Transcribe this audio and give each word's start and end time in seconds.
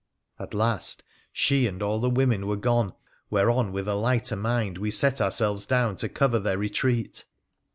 At 0.39 0.55
last 0.55 1.03
she 1.31 1.67
and 1.67 1.79
all 1.83 1.99
the 1.99 2.09
women 2.09 2.47
were 2.47 2.55
gone, 2.55 2.93
whereon 3.29 3.71
with 3.71 3.87
a 3.87 3.93
lighter 3.93 4.35
mind 4.35 4.79
we 4.79 4.89
set 4.89 5.21
ourselves 5.21 5.67
down 5.67 5.95
to 5.97 6.09
cover 6.09 6.39
their 6.39 6.57
retreat. 6.57 7.25